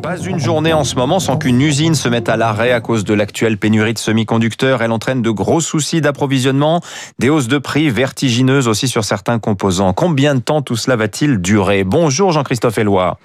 [0.00, 3.04] Pas une journée en ce moment sans qu'une usine se mette à l'arrêt à cause
[3.04, 4.82] de l'actuelle pénurie de semi-conducteurs.
[4.82, 6.80] Elle entraîne de gros soucis d'approvisionnement,
[7.18, 9.92] des hausses de prix vertigineuses aussi sur certains composants.
[9.92, 11.82] Combien de temps tout cela va-t-il durer?
[11.82, 13.18] Bonjour Jean-Christophe Eloi.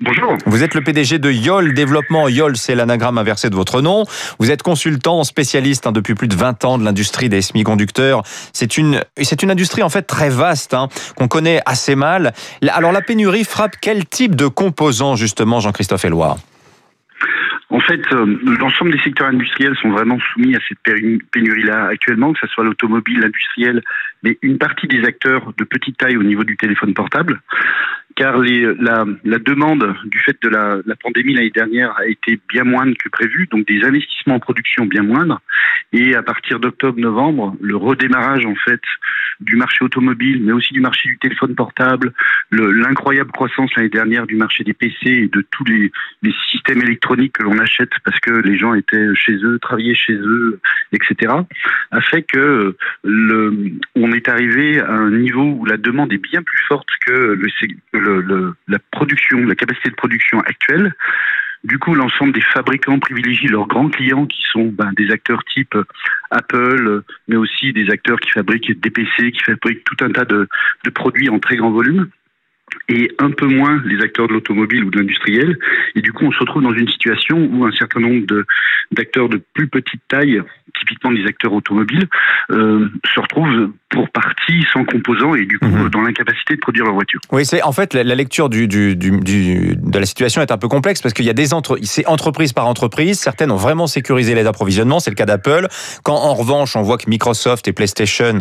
[0.00, 0.36] Bonjour.
[0.46, 2.28] Vous êtes le PDG de YOL Développement.
[2.28, 4.04] YOL, c'est l'anagramme inversé de votre nom.
[4.40, 8.22] Vous êtes consultant, spécialiste hein, depuis plus de 20 ans de l'industrie des semi-conducteurs.
[8.52, 12.32] C'est une, c'est une industrie en fait très vaste, hein, qu'on connaît assez mal.
[12.66, 16.38] Alors la pénurie frappe quel type de composants justement, Jean-Christophe Eloi?
[17.70, 20.78] En fait, euh, l'ensemble des secteurs industriels sont vraiment soumis à cette
[21.32, 23.82] pénurie-là actuellement, que ce soit l'automobile, l'industriel,
[24.22, 27.40] mais une partie des acteurs de petite taille au niveau du téléphone portable
[28.16, 32.38] car les, la, la, demande du fait de la, la pandémie l'année dernière a été
[32.48, 35.40] bien moindre que prévu, donc des investissements en production bien moindres.
[35.92, 38.80] Et à partir d'octobre-novembre, le redémarrage en fait
[39.40, 42.12] du marché automobile, mais aussi du marché du téléphone portable,
[42.50, 45.90] l'incroyable croissance l'année dernière du marché des PC et de tous les,
[46.22, 50.14] les systèmes électroniques que l'on achète parce que les gens étaient chez eux, travaillaient chez
[50.14, 50.60] eux,
[50.92, 51.32] etc.,
[51.90, 56.42] a fait que le, on est arrivé à un niveau où la demande est bien
[56.42, 57.48] plus forte que le,
[58.68, 60.94] la production, la capacité de production actuelle.
[61.64, 65.74] Du coup, l'ensemble des fabricants privilégient leurs grands clients qui sont ben, des acteurs type
[66.30, 70.46] Apple, mais aussi des acteurs qui fabriquent des PC, qui fabriquent tout un tas de
[70.94, 72.08] produits en très grand volume
[72.88, 75.58] et un peu moins les acteurs de l'automobile ou de l'industriel.
[75.94, 78.26] Et du coup, on se retrouve dans une situation où un certain nombre
[78.92, 80.42] d'acteurs de, plus petite taille,
[80.78, 82.08] typiquement des acteurs automobiles,
[82.50, 85.88] euh, se retrouvent pour partie sans composants et du coup mhm.
[85.90, 87.20] dans l'incapacité de produire leur voiture.
[87.30, 90.68] Oui, c'est en fait la, lecture du, du, du, de la situation est un peu
[90.68, 93.18] complexe parce qu'il y a des entre, c'est entreprise par entreprise.
[93.20, 95.68] Certaines ont vraiment sécurisé les approvisionnements, c'est le cas d'Apple.
[96.02, 98.40] Quand en revanche on voit que Microsoft et PlayStation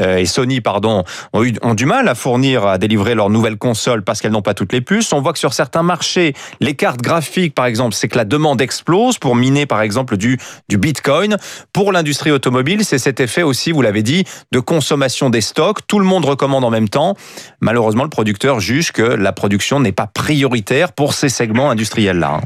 [0.00, 3.58] euh, et Sony pardon ont, eu, ont du mal à fournir à délivrer leurs nouvelles
[4.04, 5.12] parce qu'elles n'ont pas toutes les puces.
[5.12, 8.60] On voit que sur certains marchés, les cartes graphiques par exemple, c'est que la demande
[8.60, 11.36] explose pour miner par exemple du du Bitcoin.
[11.72, 15.98] Pour l'industrie automobile, c'est cet effet aussi, vous l'avez dit, de consommation des stocks, tout
[15.98, 17.16] le monde recommande en même temps.
[17.60, 22.40] Malheureusement, le producteur juge que la production n'est pas prioritaire pour ces segments industriels-là.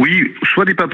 [0.00, 0.88] Oui, soit des pas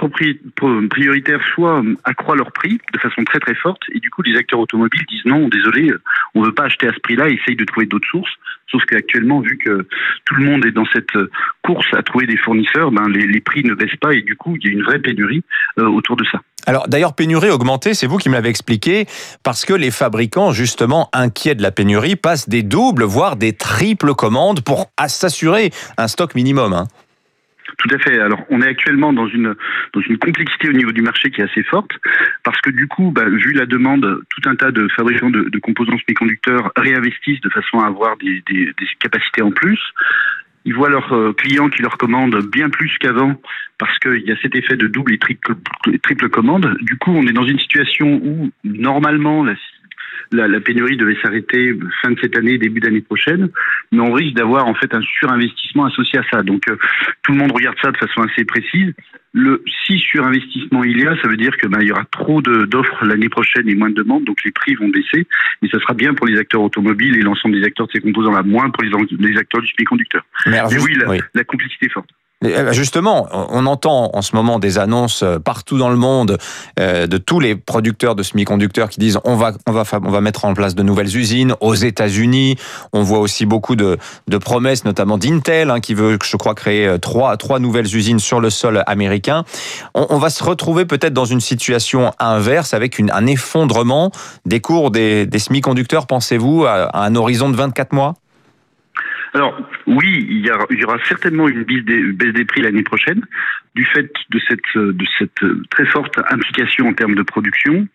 [0.90, 3.82] prioritaires, soit euh, accroît leur prix de façon très très forte.
[3.94, 5.90] Et du coup, les acteurs automobiles disent non, désolé,
[6.34, 8.32] on ne veut pas acheter à ce prix-là, essayent de trouver d'autres sources.
[8.70, 9.86] Sauf qu'actuellement, vu que
[10.24, 11.30] tout le monde est dans cette euh,
[11.62, 14.66] course à trouver des fournisseurs, ben les, prix ne baissent pas et du coup, il
[14.66, 15.42] y a une vraie pénurie
[15.78, 16.40] euh, autour de ça.
[16.66, 19.06] Alors d'ailleurs, pénurie augmentée, c'est vous qui me l'avez expliqué,
[19.42, 24.14] parce que les fabricants, justement, inquiets de la pénurie, passent des doubles, voire des triples
[24.14, 26.72] commandes pour s'assurer un stock minimum.
[26.72, 26.86] Hein.
[27.80, 28.20] Tout à fait.
[28.20, 29.54] Alors, on est actuellement dans une
[29.94, 31.92] dans une complexité au niveau du marché qui est assez forte,
[32.44, 35.96] parce que du coup, bah, vu la demande, tout un tas de fabricants de, composants
[35.98, 38.42] semi-conducteurs réinvestissent de façon à avoir des
[38.98, 39.80] capacités en plus.
[40.66, 43.40] Ils voient leurs euh, clients qui leur commandent bien plus qu'avant
[43.78, 45.54] parce qu'il y a cet effet de double et triple,
[46.02, 46.76] triple commande.
[46.82, 49.54] Du coup, on est dans une situation où normalement la,
[50.32, 53.48] la, la pénurie devait s'arrêter fin de cette année, début d'année prochaine,
[53.92, 56.42] mais on risque d'avoir en fait un surinvestissement associé à ça.
[56.42, 56.76] Donc euh,
[57.22, 58.92] tout le monde regarde ça de façon assez précise.
[59.32, 62.42] Le si surinvestissement il y a, ça veut dire que ben, il y aura trop
[62.42, 65.26] d'offres l'année prochaine et moins de demandes, donc les prix vont baisser.
[65.62, 68.42] Et ça sera bien pour les acteurs automobiles et l'ensemble des acteurs de ces composants-là,
[68.42, 70.22] moins pour les, les acteurs du semi-conducteur.
[70.46, 72.10] Mais, oui, la, oui, la complexité est forte.
[72.42, 76.38] Euh, justement, on entend en ce moment des annonces euh, partout dans le monde
[76.78, 80.20] euh, de tous les producteurs de semi-conducteurs qui disent on va on va on va
[80.22, 82.56] mettre en place de nouvelles usines aux États-Unis.
[82.94, 86.98] On voit aussi beaucoup de, de promesses, notamment d'Intel hein, qui veut, je crois, créer
[86.98, 89.44] trois trois nouvelles usines sur le sol américain.
[89.94, 94.10] On, va se retrouver peut-être dans une situation inverse avec un effondrement
[94.46, 96.06] des cours des, des semi-conducteurs.
[96.06, 98.14] Pensez-vous à un horizon de 24 mois?
[99.32, 103.20] Alors oui, il y, aura certainement une baisse des, prix l'année prochaine
[103.74, 107.86] du fait de cette, de cette très forte implication en termes de production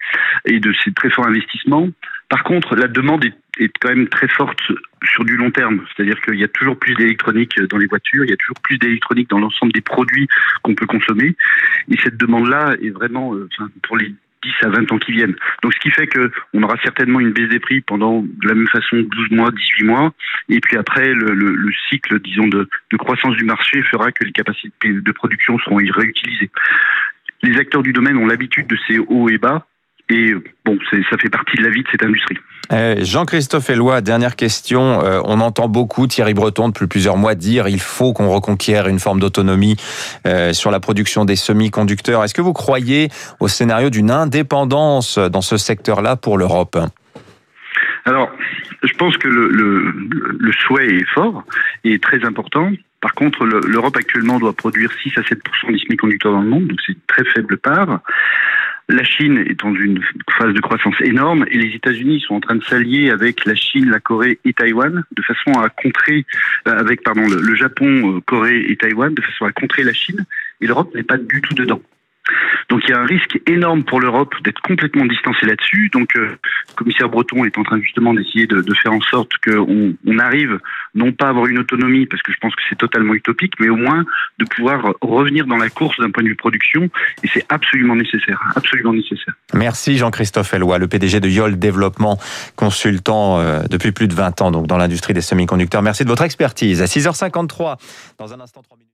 [0.45, 1.90] et de ces très forts investissements.
[2.29, 4.62] Par contre, la demande est, est quand même très forte
[5.03, 8.29] sur du long terme, c'est-à-dire qu'il y a toujours plus d'électronique dans les voitures, il
[8.29, 10.27] y a toujours plus d'électronique dans l'ensemble des produits
[10.63, 11.36] qu'on peut consommer,
[11.89, 13.50] et cette demande-là est vraiment, euh,
[13.83, 14.15] pour les
[14.45, 15.36] 10 à 20 ans qui viennent.
[15.63, 18.68] Donc ce qui fait qu'on aura certainement une baisse des prix pendant de la même
[18.68, 20.13] façon 12 mois, 18 mois,
[20.50, 24.94] et puis après le, le, cycle, disons, de croissance du marché fera que les capacités
[24.94, 26.50] de production seront réutilisées.
[27.44, 29.68] Les acteurs du domaine ont l'habitude de ces hauts et bas,
[30.10, 30.34] et
[30.66, 32.38] bon, ça fait partie de la vie de cette industrie.
[32.72, 35.02] Euh, Jean-Christophe Eloi, dernière question.
[35.04, 39.00] Euh, on entend beaucoup Thierry Breton depuis plusieurs mois dire il faut qu'on reconquiert une
[39.00, 39.75] forme d'autonomie
[40.25, 42.24] euh, sur la production des semi-conducteurs.
[42.24, 43.10] Est-ce que vous croyez
[43.40, 46.78] au scénario d'une indépendance dans ce secteur-là pour l'Europe?
[48.06, 48.31] Alors,
[48.84, 49.94] je pense que le, le,
[50.40, 51.44] le souhait est fort
[51.84, 56.42] et très important Par contre, l'Europe actuellement doit produire 6 à 7% des semi-conducteurs dans
[56.42, 58.00] le monde, donc c'est une très faible part.
[58.88, 60.00] La Chine est dans une
[60.38, 63.90] phase de croissance énorme et les États-Unis sont en train de s'allier avec la Chine,
[63.90, 66.26] la Corée et Taïwan de façon à contrer,
[66.68, 70.26] euh, avec pardon, le, Japon, euh, Corée et Taïwan de façon à contrer la Chine.
[70.62, 71.82] Et l'Europe n'est pas du tout dedans.
[72.69, 75.89] Donc il y a un risque énorme pour l'Europe d'être complètement distancée là-dessus.
[75.94, 76.38] Donc euh,
[76.69, 80.60] le commissaire Breton est en train justement d'essayer de, faire en sorte qu'on on arrive
[80.94, 83.69] non pas à avoir une autonomie, parce que je pense que c'est totalement utopique, mais
[83.69, 84.04] au moins
[84.39, 86.89] de pouvoir revenir dans la course d'un point de vue production.
[87.24, 89.33] Et c'est absolument nécessaire, absolument nécessaire.
[89.54, 92.18] Merci Jean-Christophe Eloi, le PDG de YOL Développement,
[92.56, 95.81] consultant euh, depuis plus de 20 ans donc dans l'industrie des semi-conducteurs.
[95.81, 96.81] Merci de votre expertise.
[96.81, 97.77] À 6h53,
[98.18, 98.85] dans un instant 3 minutes.